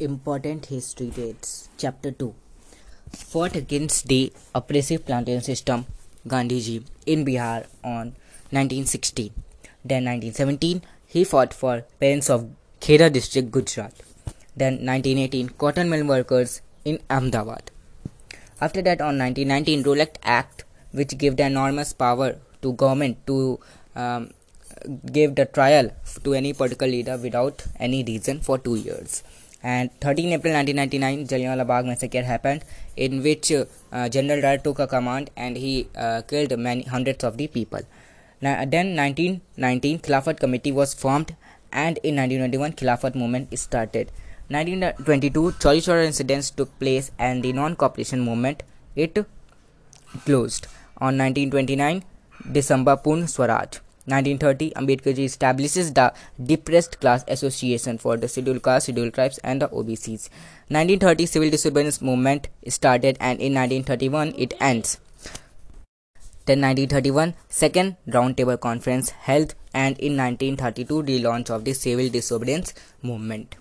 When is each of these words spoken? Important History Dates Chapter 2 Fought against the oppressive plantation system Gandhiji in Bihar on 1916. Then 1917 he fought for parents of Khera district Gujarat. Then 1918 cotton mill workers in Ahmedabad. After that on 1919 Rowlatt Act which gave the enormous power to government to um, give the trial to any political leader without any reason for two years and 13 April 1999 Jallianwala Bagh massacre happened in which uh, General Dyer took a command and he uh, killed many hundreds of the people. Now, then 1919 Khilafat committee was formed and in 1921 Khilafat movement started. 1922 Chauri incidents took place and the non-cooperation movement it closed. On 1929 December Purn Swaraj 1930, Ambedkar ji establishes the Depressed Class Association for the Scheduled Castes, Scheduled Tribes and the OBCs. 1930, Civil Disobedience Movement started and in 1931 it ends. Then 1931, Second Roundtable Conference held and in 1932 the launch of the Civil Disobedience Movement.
Important 0.00 0.66
History 0.66 1.06
Dates 1.06 1.68
Chapter 1.78 2.10
2 2.10 2.34
Fought 3.12 3.54
against 3.54 4.08
the 4.08 4.32
oppressive 4.52 5.06
plantation 5.06 5.40
system 5.40 5.86
Gandhiji 6.26 6.84
in 7.06 7.24
Bihar 7.24 7.66
on 7.84 8.16
1916. 8.50 9.30
Then 9.84 10.04
1917 10.06 10.82
he 11.06 11.22
fought 11.22 11.54
for 11.54 11.82
parents 12.00 12.28
of 12.28 12.50
Khera 12.80 13.12
district 13.12 13.52
Gujarat. 13.52 13.92
Then 14.56 14.84
1918 14.84 15.50
cotton 15.50 15.88
mill 15.88 16.04
workers 16.04 16.60
in 16.84 16.98
Ahmedabad. 17.08 17.70
After 18.60 18.82
that 18.82 19.00
on 19.00 19.16
1919 19.18 19.84
Rowlatt 19.84 20.18
Act 20.24 20.64
which 20.90 21.16
gave 21.16 21.36
the 21.36 21.44
enormous 21.44 21.92
power 21.92 22.38
to 22.62 22.72
government 22.72 23.24
to 23.28 23.60
um, 23.94 24.30
give 25.12 25.36
the 25.36 25.46
trial 25.46 25.90
to 26.24 26.34
any 26.34 26.52
political 26.52 26.88
leader 26.88 27.16
without 27.16 27.64
any 27.78 28.02
reason 28.02 28.40
for 28.40 28.58
two 28.58 28.74
years 28.74 29.22
and 29.72 29.90
13 30.00 30.32
April 30.36 30.52
1999 30.52 31.26
Jallianwala 31.30 31.66
Bagh 31.66 31.86
massacre 31.90 32.22
happened 32.22 32.64
in 32.96 33.22
which 33.22 33.50
uh, 33.50 34.08
General 34.08 34.40
Dyer 34.42 34.58
took 34.58 34.78
a 34.78 34.86
command 34.86 35.30
and 35.36 35.56
he 35.56 35.88
uh, 35.96 36.20
killed 36.28 36.56
many 36.58 36.82
hundreds 36.82 37.24
of 37.24 37.38
the 37.38 37.46
people. 37.46 37.80
Now, 38.42 38.64
then 38.66 38.94
1919 38.94 40.00
Khilafat 40.00 40.38
committee 40.38 40.72
was 40.72 40.92
formed 40.92 41.34
and 41.72 41.98
in 42.08 42.16
1921 42.16 42.72
Khilafat 42.74 43.14
movement 43.14 43.58
started. 43.58 44.10
1922 44.48 45.52
Chauri 45.58 46.06
incidents 46.06 46.50
took 46.50 46.78
place 46.78 47.10
and 47.18 47.42
the 47.42 47.52
non-cooperation 47.54 48.20
movement 48.20 48.62
it 48.94 49.14
closed. 50.26 50.66
On 50.98 51.16
1929 51.16 52.04
December 52.52 52.96
Purn 52.96 53.26
Swaraj 53.26 53.78
1930, 54.06 54.72
Ambedkar 54.76 55.14
ji 55.16 55.24
establishes 55.24 55.92
the 55.94 56.12
Depressed 56.42 57.00
Class 57.00 57.24
Association 57.26 57.96
for 57.96 58.16
the 58.16 58.28
Scheduled 58.28 58.62
Castes, 58.62 58.84
Scheduled 58.84 59.14
Tribes 59.14 59.38
and 59.38 59.62
the 59.62 59.68
OBCs. 59.68 60.28
1930, 60.68 61.26
Civil 61.26 61.50
Disobedience 61.50 62.02
Movement 62.02 62.48
started 62.68 63.16
and 63.18 63.40
in 63.40 63.54
1931 63.54 64.34
it 64.36 64.52
ends. 64.60 64.98
Then 66.46 66.60
1931, 66.60 67.34
Second 67.48 67.96
Roundtable 68.06 68.60
Conference 68.60 69.10
held 69.10 69.54
and 69.72 69.98
in 69.98 70.16
1932 70.16 71.02
the 71.02 71.18
launch 71.20 71.48
of 71.48 71.64
the 71.64 71.72
Civil 71.72 72.10
Disobedience 72.10 72.74
Movement. 73.02 73.56